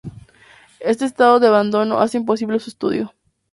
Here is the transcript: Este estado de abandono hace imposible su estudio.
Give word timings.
Este 0.79 1.05
estado 1.05 1.39
de 1.39 1.45
abandono 1.45 1.99
hace 1.99 2.17
imposible 2.17 2.57
su 2.59 2.71
estudio. 2.71 3.13